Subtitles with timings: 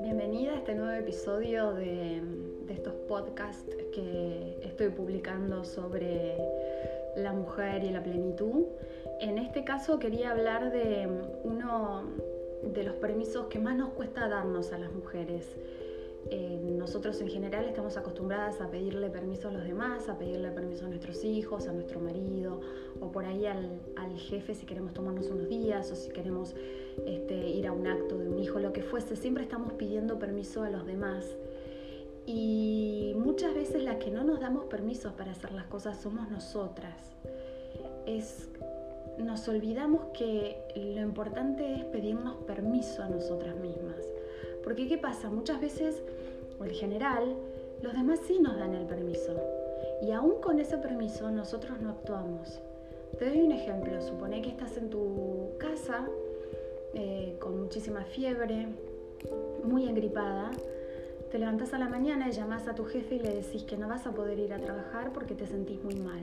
[0.00, 2.22] Bienvenida a este nuevo episodio de,
[2.68, 6.36] estos podcasts que estoy publicando sobre
[7.16, 8.66] la mujer y la plenitud.
[9.20, 11.08] En este caso quería hablar de
[11.42, 12.04] uno
[12.62, 15.56] de los permisos que más nos cuesta darnos a las mujeres.
[16.30, 20.86] Eh, nosotros en general estamos acostumbradas a pedirle permiso a los demás, a pedirle permiso
[20.86, 22.60] a nuestros hijos, a nuestro marido,
[23.00, 23.80] o por ahí al,
[24.16, 26.54] jefe si queremos tomarnos unos días o si queremos
[27.06, 29.16] este, ir a un acto de un hijo, lo que fuese.
[29.16, 31.36] Siempre estamos pidiendo permiso a los demás.
[32.26, 37.12] Y muchas veces las que no nos damos permisos para hacer las cosas somos nosotras.
[38.06, 38.48] Es
[39.18, 44.13] nos olvidamos que lo importante es pedirnos permiso a nosotras mismas.
[44.64, 45.28] Porque ¿qué pasa?
[45.28, 46.02] Muchas veces,
[46.58, 47.36] o en general,
[47.82, 49.34] los demás sí nos dan el permiso.
[50.02, 52.60] Y aún con ese permiso nosotros no actuamos.
[53.18, 54.00] Te doy un ejemplo.
[54.00, 56.08] Supone que estás en tu casa
[56.94, 58.68] eh, con muchísima fiebre,
[59.62, 60.50] muy engripada.
[61.30, 63.88] Te levantas a la mañana y llamas a tu jefe y le decís que no
[63.88, 66.22] vas a poder ir a trabajar porque te sentís muy mal.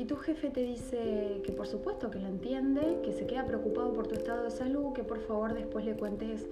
[0.00, 3.92] Y tu jefe te dice que por supuesto que lo entiende, que se queda preocupado
[3.92, 6.46] por tu estado de salud, que por favor después le cuentes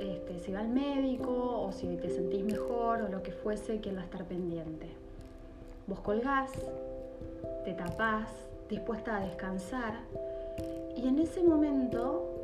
[0.00, 3.90] este, si va al médico o si te sentís mejor o lo que fuese, que
[3.90, 4.88] él va a estar pendiente.
[5.86, 6.50] Vos colgás,
[7.64, 8.32] te tapás,
[8.68, 10.00] dispuesta a descansar
[10.96, 12.34] y en ese momento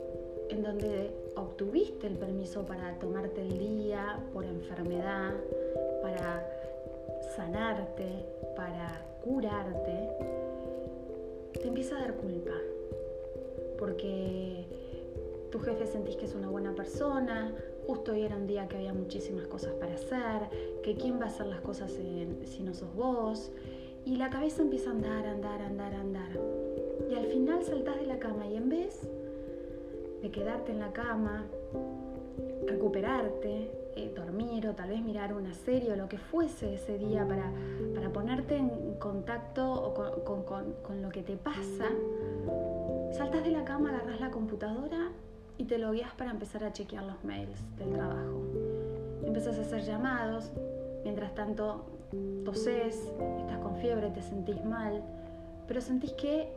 [0.51, 5.33] en donde obtuviste el permiso para tomarte el día por enfermedad,
[6.01, 6.47] para
[7.35, 10.44] sanarte, para curarte,
[11.61, 12.53] te empieza a dar culpa.
[13.79, 14.67] Porque
[15.51, 17.55] tu jefe sentís que es una buena persona,
[17.87, 20.49] justo hoy era un día que había muchísimas cosas para hacer,
[20.83, 23.51] que quién va a hacer las cosas si no sos vos.
[24.05, 26.31] Y la cabeza empieza a andar, andar, andar, andar.
[27.11, 29.01] Y al final saltás de la cama y en vez
[30.23, 31.47] de quedarte en la cama,
[32.67, 37.27] recuperarte, eh, dormir o tal vez mirar una serie o lo que fuese ese día
[37.27, 37.51] para,
[37.95, 41.86] para ponerte en contacto con, con, con, lo que te pasa,
[43.13, 45.13] saltas de la cama, agarras la computadora
[45.58, 48.42] y te lo guías para empezar a chequear los mails del trabajo.
[49.24, 50.51] Empiezas a hacer llamados,
[51.05, 51.85] mientras tanto
[52.45, 52.96] toses,
[53.39, 55.02] estás con fiebre, te sentís mal,
[55.67, 56.52] pero sentís que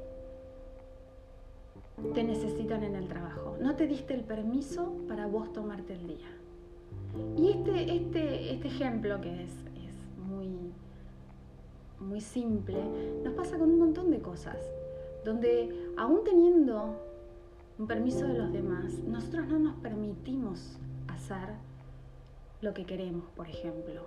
[2.14, 3.58] te necesitan en el trabajo.
[3.60, 6.28] No te diste el permiso para vos tomarte el día.
[7.38, 9.52] Y este, este, este ejemplo, que es,
[10.28, 10.50] muy,
[12.00, 12.78] muy simple,
[13.24, 14.58] nos pasa con un montón de cosas,
[15.24, 16.96] donde aún teniendo
[17.80, 21.56] un permiso de los demás, nosotros no nos permitimos hacer
[22.62, 24.02] lo que queremos, por ejemplo,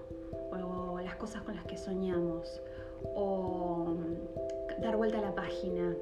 [0.50, 2.60] o las cosas con las que soñamos,
[3.14, 3.94] o
[4.80, 5.94] dar vuelta a la página,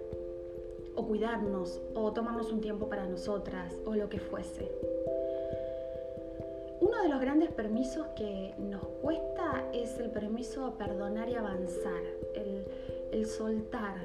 [0.95, 4.71] o cuidarnos, o tomarnos un tiempo para nosotras, o lo que fuese.
[6.81, 12.03] Uno de los grandes permisos que nos cuesta es el permiso a perdonar y avanzar,
[13.13, 13.97] el, soltar,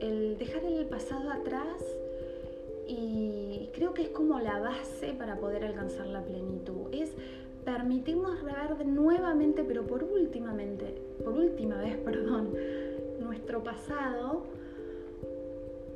[0.00, 1.82] el dejar el pasado atrás
[2.88, 6.92] y creo que es como la base para poder alcanzar la plenitud.
[6.92, 7.12] Es
[7.64, 12.54] permitirnos rever nuevamente, pero por últimamente, por última vez, perdón,
[13.20, 14.44] nuestro pasado,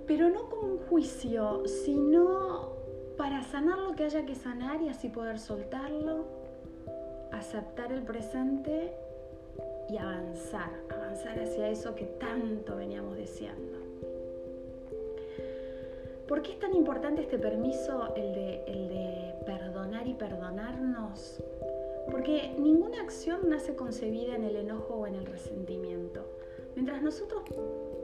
[0.06, 2.75] pero no como un juicio, sino
[3.16, 6.24] para sanar lo que haya que sanar y así poder soltarlo,
[7.32, 8.92] aceptar el presente
[9.88, 13.78] y avanzar, avanzar hacia eso que tanto veníamos deseando.
[16.28, 21.40] ¿Por qué es tan importante este permiso, el de, perdonar y perdonarnos?
[22.10, 26.26] Porque ninguna acción nace concebida en el enojo o en el resentimiento.
[26.74, 27.42] Mientras nosotros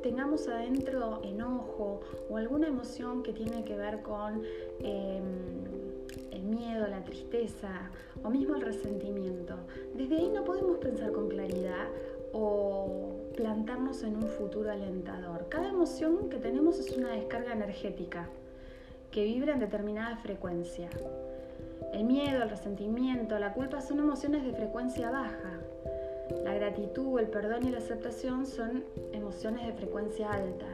[0.03, 4.43] tengamos adentro enojo o alguna emoción que tiene que ver con
[4.81, 5.23] em,
[6.31, 7.91] el miedo, la tristeza
[8.23, 9.57] o mismo el resentimiento,
[9.95, 11.89] desde ahí no podemos pensar con claridad
[12.33, 15.49] o plantarnos en un futuro alentador.
[15.49, 18.29] Cada emoción que tenemos es una descarga energética
[19.11, 20.89] que vibra en determinada frecuencia.
[21.93, 25.62] El miedo, el resentimiento, la culpa son emociones de frecuencia baja
[26.45, 30.67] la gratitud, el perdón y la aceptación son emociones de frecuencia alta.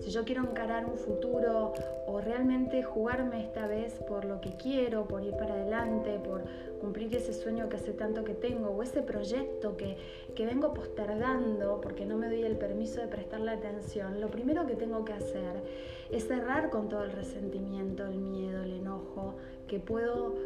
[0.00, 1.72] Si yo quiero encarar un futuro
[2.06, 6.44] o realmente jugarme esta vez por lo que quiero, por ir para adelante, por
[6.80, 9.96] cumplir ese sueño que hace tanto que tengo o ese proyecto que,
[10.36, 14.74] que vengo postergando porque no me doy el permiso de prestarle atención, lo primero que
[14.74, 15.62] tengo que hacer
[16.10, 19.34] es cerrar con todo el resentimiento, el miedo, el enojo
[19.66, 20.36] que puedo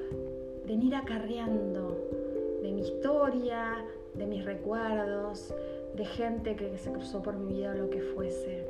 [0.66, 2.08] venir acarreando
[2.62, 5.54] de mi historia, de mis recuerdos,
[5.96, 8.66] de gente que se cruzó por mi vida o lo que fuese.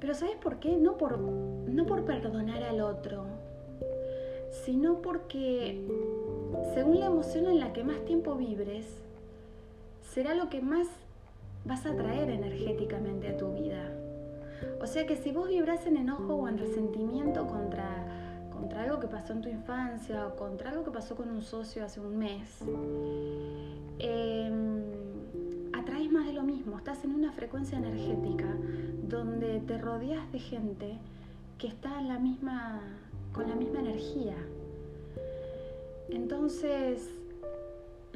[0.00, 0.76] Pero ¿sabes por qué?
[0.76, 3.24] No por, no por perdonar al otro,
[4.64, 5.80] sino porque
[6.74, 8.86] según la emoción en la que más tiempo vibres,
[10.02, 10.86] será lo que más
[11.64, 13.90] vas a traer energéticamente a tu vida.
[14.80, 18.15] O sea que si vos vibras en enojo o en resentimiento contra,
[18.56, 21.84] contra algo que pasó en tu infancia o contra algo que pasó con un socio
[21.84, 22.62] hace un mes,
[23.98, 24.82] em,
[25.72, 28.48] atraes más de lo mismo, estás en una frecuencia energética
[29.08, 30.98] donde te rodeas de gente
[31.58, 32.80] que está en la misma,
[33.32, 34.36] con la misma energía.
[36.08, 37.10] Entonces,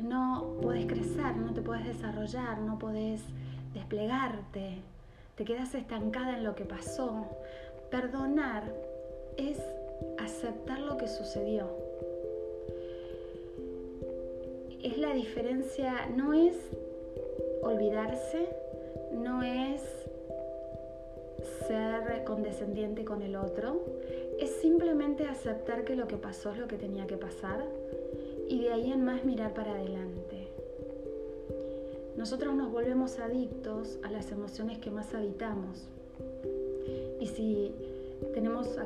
[0.03, 3.23] no puedes crecer, no te puedes desarrollar, no puedes
[3.75, 4.83] desplegarte,
[5.37, 7.27] te quedas estancada en lo que pasó.
[7.91, 8.65] Perdonar
[9.37, 9.59] es
[10.25, 11.67] aceptar lo que sucedió.
[14.83, 16.57] Es la diferencia, no es
[17.63, 18.49] olvidarse,
[19.13, 19.83] no es
[21.67, 23.85] ser condescendiente con el otro,
[24.39, 27.65] es simplemente aceptar que lo que pasó es lo que tenía que pasar
[28.49, 30.49] y de ahí en más mirar para adelante.
[32.17, 35.89] Nosotros nos volvemos adictos a las emociones que más habitamos.
[37.21, 37.75] Y si
[38.35, 38.77] tenemos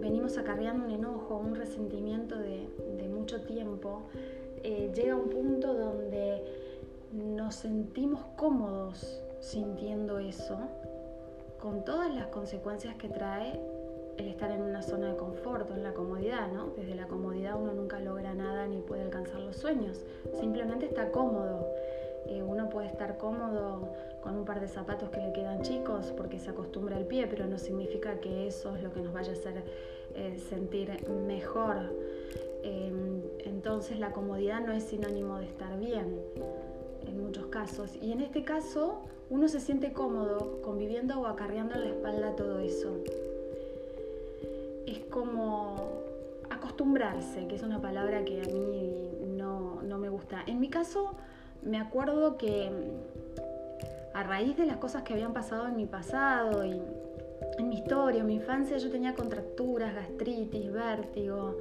[0.00, 2.68] venimos acarreando un enojo, un resentimiento de,
[3.08, 4.02] mucho tiempo,
[4.62, 6.42] eh, llega un punto donde
[7.12, 10.58] nos sentimos cómodos sintiendo eso,
[11.60, 13.58] con todas las consecuencias que trae
[14.18, 16.66] el estar en una zona de confort en la comodidad, ¿no?
[16.76, 20.04] Desde la comodidad uno nunca logra nada ni puede alcanzar los sueños,
[20.38, 21.73] simplemente está cómodo.
[22.46, 23.88] Uno puede estar cómodo
[24.22, 27.46] con un par de zapatos que le quedan chicos porque se acostumbra al pie, pero
[27.46, 29.62] no significa que eso es lo que nos vaya a hacer
[30.14, 30.90] eh, sentir
[31.26, 31.76] mejor.
[32.62, 36.20] Em, entonces la comodidad no es sinónimo de estar bien
[37.06, 37.90] en muchos casos.
[38.00, 42.60] Y en este caso uno se siente cómodo conviviendo o acarreando en la espalda todo
[42.60, 42.96] eso.
[44.86, 45.76] Es como
[46.50, 50.42] acostumbrarse, que es una palabra que a mí no, no me gusta.
[50.46, 51.14] En mi caso,
[51.64, 52.70] me acuerdo que
[54.12, 56.80] a raíz de las cosas que habían pasado en mi pasado y
[57.58, 61.56] en mi historia, en mi infancia, yo tenía contracturas, gastritis, vértigo,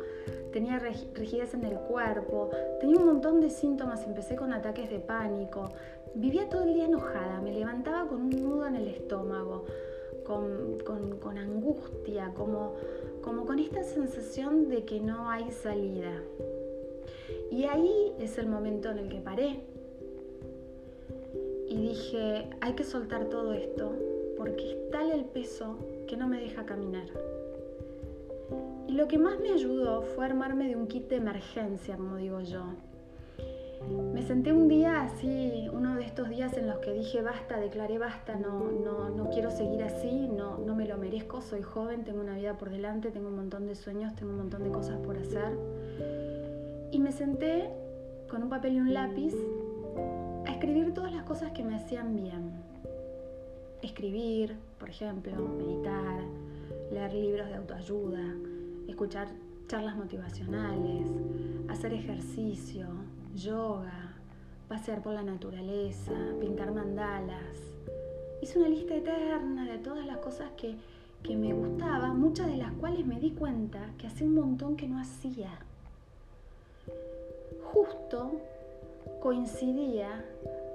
[0.51, 5.69] tenía rigidez en el cuerpo, tenía un montón de síntomas, empecé con ataques de pánico,
[6.15, 9.65] vivía todo el día enojada, me levantaba con un nudo en el estómago,
[10.25, 12.75] con, angustia, como,
[13.21, 16.21] como con esta sensación de que no hay salida.
[17.51, 19.59] Y ahí es el momento en el que paré,
[21.73, 23.93] y dije, hay que soltar todo esto
[24.37, 25.77] porque es tal el peso
[26.07, 27.07] que no me deja caminar.
[28.87, 32.41] Y lo que más me ayudó fue armarme de un kit de emergencia, como digo
[32.41, 32.63] yo.
[34.13, 37.97] Me senté un día así, uno de estos días en los que dije basta, declaré
[37.97, 42.21] basta, no, no, no quiero seguir así, no, no me lo merezco, soy joven, tengo
[42.21, 45.17] una vida por delante, tengo un montón de sueños, tengo un montón de cosas por
[45.17, 45.57] hacer.
[46.91, 47.71] Y me senté
[48.29, 49.33] con un papel y un lápiz
[50.45, 52.51] a escribir todas las cosas que me hacían bien.
[53.81, 56.21] Escribir, por ejemplo, meditar,
[56.91, 58.35] leer libros de autoayuda,
[58.87, 59.27] escuchar
[59.67, 61.07] charlas motivacionales,
[61.69, 62.87] hacer ejercicio,
[63.35, 64.13] yoga,
[64.67, 67.57] pasear por la naturaleza, pintar mandalas.
[68.41, 70.75] Hice una lista eterna de todas las cosas que,
[71.21, 74.87] que me gustaban, muchas de las cuales me di cuenta que hace un montón que
[74.87, 75.51] no hacía.
[77.71, 78.31] Justo
[79.23, 80.25] coincidía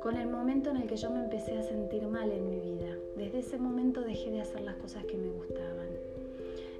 [0.00, 2.97] con el momento en el que yo me empecé a sentir mal en mi vida.
[3.14, 5.88] Desde ese momento dejé de hacer las cosas que me gustaban.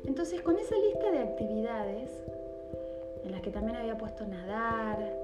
[0.07, 2.11] Entonces con esa lista de actividades,
[3.23, 5.15] en las que también había puesto nadar,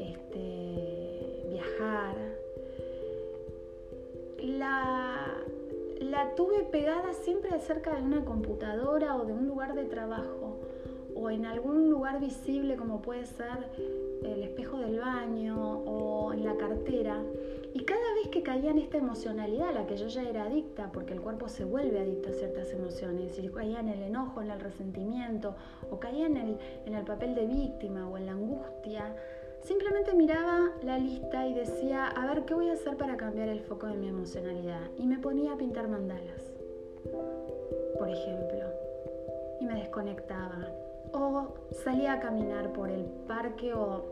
[0.00, 2.16] este, viajar,
[4.42, 5.36] la,
[6.00, 10.58] la tuve pegada siempre cerca de una computadora o de un lugar de trabajo
[11.20, 13.68] o en algún lugar visible como puede ser
[14.22, 17.22] el espejo del baño o en la cartera.
[17.72, 21.12] Y cada vez que caía en esta emocionalidad, la que yo ya era adicta, porque
[21.12, 24.60] el cuerpo se vuelve adicto a ciertas emociones, y caía en el enojo, en el
[24.60, 25.54] resentimiento,
[25.90, 29.14] o caía en el, en el papel de víctima o en la angustia,
[29.62, 33.60] simplemente miraba la lista y decía, a ver, ¿qué voy a hacer para cambiar el
[33.60, 34.90] foco de mi emocionalidad?
[34.98, 36.42] Y me ponía a pintar mandalas,
[37.98, 38.66] por ejemplo,
[39.60, 40.66] y me desconectaba
[41.12, 44.04] o salía a caminar por el parque o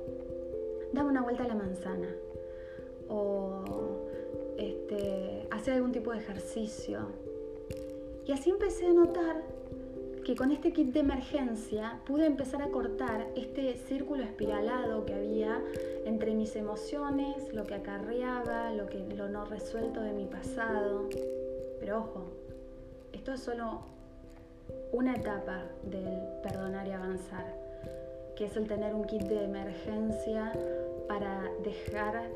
[0.93, 2.09] daba una vuelta a la manzana
[3.09, 3.65] o
[4.59, 7.01] este, hacía algún tipo de ejercicio.
[8.27, 9.43] Y así empecé a notar
[10.25, 15.63] que con este kit de emergencia pude empezar a cortar este círculo espiralado que había
[16.05, 21.09] entre mis emociones, lo que acarreaba, lo, que, lo no resuelto de mi pasado.
[21.81, 22.25] Pero ojo,
[23.15, 23.81] esto es solo
[24.93, 27.47] una etapa del perdonar y avanzar,
[28.37, 30.53] que es el tener un kit de emergencia
[31.07, 32.29] para dejar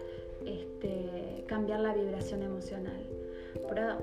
[0.47, 3.03] este, cambiar la vibración emocional.
[3.69, 3.99] Pero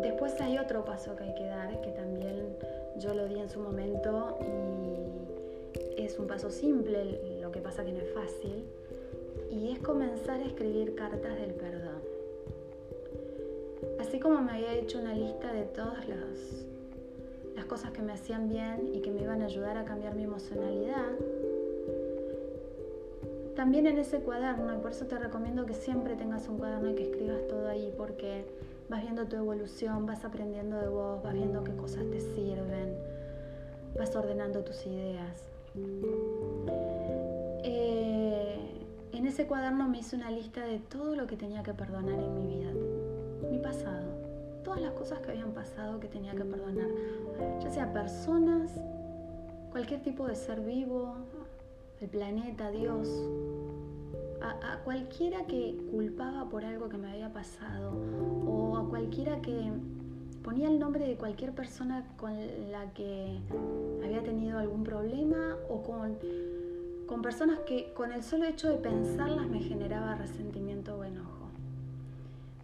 [0.00, 2.56] después hay otro paso que hay que dar, que también
[2.98, 7.92] yo lo di en su momento y es un paso simple, lo que pasa que
[7.92, 8.64] no es fácil,
[9.50, 12.00] y es comenzar a escribir cartas del perdón.
[14.00, 16.64] Así como me había hecho una lista de todas las,
[17.54, 20.24] las cosas que me hacían bien y que me iban a ayudar a cambiar mi
[20.24, 21.12] emocionalidad,
[23.54, 26.94] también en ese cuaderno, y por eso te recomiendo que siempre tengas un cuaderno y
[26.94, 28.44] que escribas todo ahí, porque
[28.88, 32.96] vas viendo tu evolución, vas aprendiendo de vos, vas viendo qué cosas te sirven,
[33.96, 35.44] vas ordenando tus ideas.
[37.64, 38.58] Eh,
[39.12, 42.34] en ese cuaderno me hice una lista de todo lo que tenía que perdonar en
[42.34, 42.72] mi vida,
[43.50, 44.21] mi pasado,
[44.62, 46.88] todas las cosas que habían pasado que tenía que perdonar,
[47.60, 48.70] ya sea personas,
[49.70, 51.16] cualquier tipo de ser vivo,
[52.00, 53.08] el planeta, Dios,
[54.42, 57.92] a, cualquiera que culpaba por algo que me había pasado
[58.46, 59.72] o a cualquiera que
[60.42, 62.36] ponía el nombre de cualquier persona con
[62.70, 63.38] la que
[64.04, 66.18] había tenido algún problema o con,
[67.06, 71.41] con personas que con el solo hecho de pensarlas me generaba resentimiento o enojo.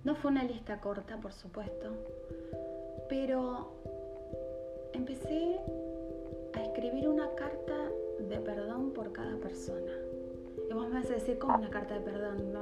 [0.04, 1.90] No fue una lista corta, por supuesto,
[3.08, 3.72] pero
[4.92, 5.60] empecé
[6.54, 7.74] a escribir una carta
[8.20, 9.92] de perdón por cada persona.
[10.70, 12.52] Y vos me vas a decir, como una carta de perdón?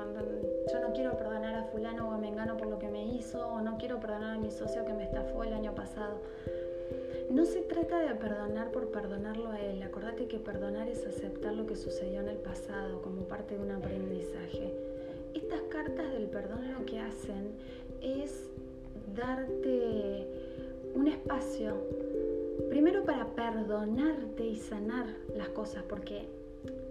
[0.72, 3.60] yo no quiero perdonar a fulano o a mengano por lo que me hizo, o
[3.60, 6.20] no quiero perdonar a mi socio que me estafó el año pasado.
[7.30, 9.82] No se trata de perdonar por perdonarlo a él.
[9.82, 13.72] Acordate que perdonar es aceptar lo que sucedió en el pasado como parte de un
[13.72, 14.85] aprendizaje.
[15.86, 17.52] Cartas del perdón lo que hacen
[18.02, 18.50] es
[19.14, 20.26] darte
[20.94, 21.74] un espacio
[22.68, 26.26] Primero para perdonarte y sanar las cosas, porque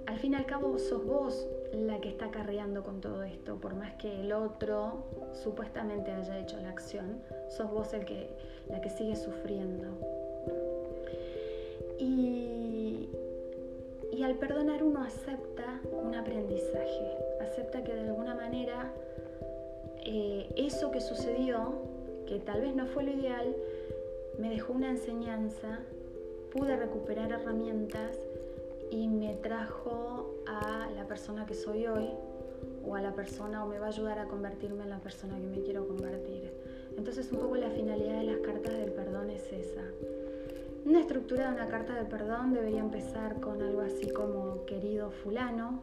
[0.06, 3.76] al fin y al cabo sos vos la que está carreando con todo esto, por
[3.76, 5.04] más que el otro
[5.44, 8.30] supuestamente haya hecho la acción, sos vos el que,
[8.70, 9.90] la que sigue sufriendo.
[12.00, 13.10] Y,
[14.14, 18.92] y al perdonar uno acepta un aprendizaje, acepta que de alguna manera
[20.06, 21.74] eh, eso que sucedió,
[22.28, 23.56] que tal vez no fue lo ideal,
[24.38, 25.80] me dejó una enseñanza,
[26.52, 28.18] pude recuperar herramientas
[28.92, 32.10] y me trajo a la persona que soy hoy
[32.86, 35.48] o a la persona o me va a ayudar a convertirme en la persona que
[35.48, 36.52] me quiero convertir.
[36.98, 39.82] Entonces un poco la finalidad de las cartas del perdón es esa.
[40.86, 45.82] Una estructura de una carta de perdón debería empezar con algo así como querido fulano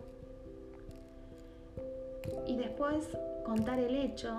[2.47, 3.07] y después
[3.45, 4.31] contar el hecho,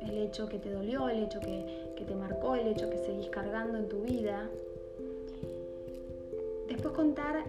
[0.00, 3.78] el hecho que te dolió, el hecho que, te marcó, el hecho que seguís cargando
[3.78, 4.48] en tu vida.
[6.68, 7.44] Después contar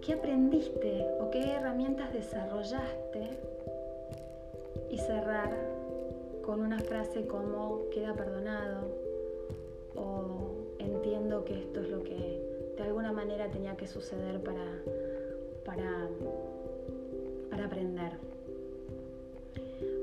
[0.00, 3.30] qué aprendiste o qué herramientas desarrollaste
[4.90, 5.50] y cerrar
[6.44, 8.88] con una frase como queda perdonado
[9.94, 12.42] o entiendo que esto es lo que
[12.76, 14.64] de alguna manera tenía que suceder para,
[15.64, 16.08] para,
[17.50, 18.31] para aprender.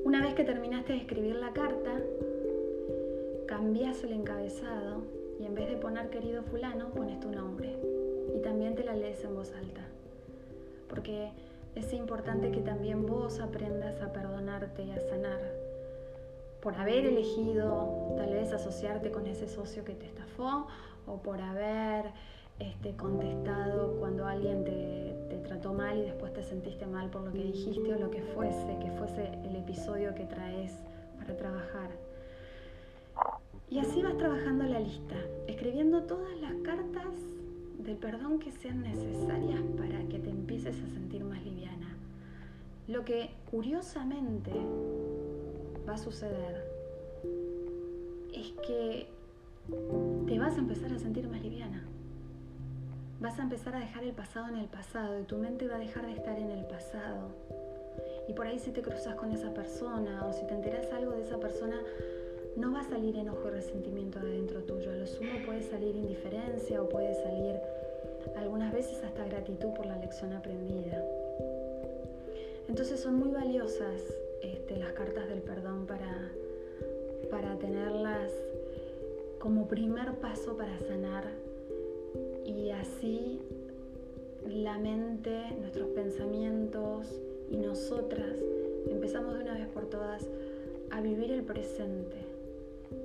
[0.09, 2.01] Una vez que terminaste de escribir la carta,
[3.47, 5.03] cambias el encabezado
[5.39, 7.77] y en vez de poner querido fulano, pones tu nombre
[8.35, 9.81] y también te la lees en voz alta.
[10.87, 11.29] Porque
[11.75, 15.41] es importante que también vos aprendas a perdonarte y a sanar
[16.59, 20.65] por haber elegido tal vez asociarte con ese socio que te estafó
[21.05, 22.05] o por haber
[22.59, 25.15] este, contestado cuando alguien te,
[25.47, 28.77] trató mal y después te sentiste mal por lo que dijiste o lo que fuese,
[28.79, 30.73] que fuese el episodio que traes
[31.17, 31.89] para trabajar.
[33.69, 35.15] Y así vas trabajando la lista,
[35.47, 37.13] escribiendo todas las cartas
[37.79, 41.95] del perdón que sean necesarias para que te empieces a sentir más liviana.
[42.87, 44.51] Lo que curiosamente
[45.87, 46.63] va a suceder
[48.33, 49.07] es que
[50.27, 51.83] te vas a empezar a sentir más liviana
[53.19, 55.79] vas a empezar a dejar el pasado en el pasado y tu mente va a
[55.79, 57.29] dejar de estar en el pasado.
[58.27, 61.23] Y por ahí si te cruzas con esa persona o si te enteras algo de
[61.23, 61.81] esa persona,
[62.55, 64.91] no va a salir enojo y resentimiento adentro tuyo.
[64.91, 67.59] A lo sumo puede salir indiferencia o puede salir
[68.37, 71.03] algunas veces hasta gratitud por la lección aprendida.
[72.67, 74.01] Entonces son muy valiosas
[74.41, 76.31] este, las cartas del perdón para,
[77.29, 78.31] para tenerlas
[79.39, 81.48] como primer paso para sanar
[82.49, 83.39] y así
[84.47, 88.37] la mente, nuestros pensamientos y nosotras
[88.89, 90.27] empezamos de una vez por todas
[90.89, 92.17] a vivir el presente.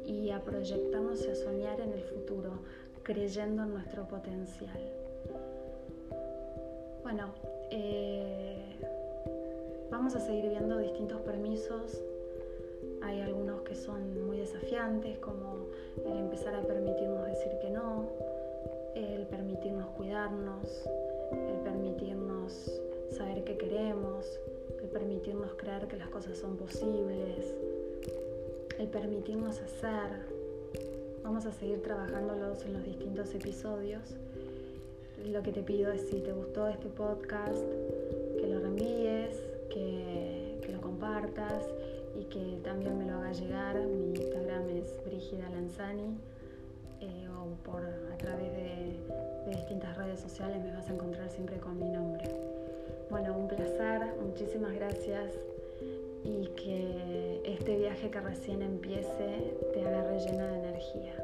[0.06, 2.52] y a proyectarnos y a soñar en el futuro,
[3.02, 4.78] creyendo en nuestro potencial.
[7.02, 7.34] Bueno,
[7.70, 8.64] eh,
[9.90, 12.02] vamos a seguir viendo distintos permisos.
[13.02, 15.66] Hay algunos que son muy desafiantes, como
[16.06, 18.08] el empezar a permitirnos decir que no,
[18.94, 20.88] el permitirnos cuidarnos,
[21.32, 24.26] el permitirnos saber qué queremos,
[24.82, 27.54] el permitirnos creer que las cosas son posibles,
[28.78, 30.34] el permitirnos hacer.
[31.22, 34.14] Vamos a seguir trabajándolos en los distintos episodios
[35.22, 37.64] lo que te pido es si te gustó este podcast,
[38.38, 41.64] que lo reenvíes, que, lo compartas
[42.18, 43.76] y que también me lo hagas llegar.
[43.86, 46.16] Mi Instagram es Brigida Lanzani
[47.64, 48.98] por a través de,
[49.46, 52.24] de distintas redes sociales me vas a encontrar siempre con mi nombre.
[53.10, 55.32] Bueno, un placer, muchísimas gracias
[56.24, 61.14] y que este viaje que recién empiece te haga relleno de energía.